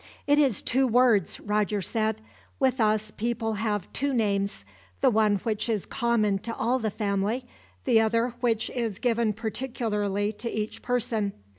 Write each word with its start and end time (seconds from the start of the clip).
"It 0.25 0.39
is 0.39 0.63
two 0.63 0.87
words," 0.87 1.39
Roger 1.39 1.79
said. 1.79 2.21
"With 2.59 2.81
us, 2.81 3.11
people 3.11 3.53
have 3.61 3.93
two 3.93 4.15
names 4.15 4.65
the 4.99 5.11
one 5.11 5.35
which 5.43 5.69
is 5.69 5.85
common 5.85 6.39
to 6.39 6.55
all 6.55 6.79
the 6.79 6.89
family, 6.89 7.45
the 7.85 8.01
other 8.01 8.29
which 8.39 8.71
is 8.71 8.97
given 8.97 9.31
particularly 9.31 10.31
to 10.31 10.49
each 10.49 10.81
person. 10.81 11.33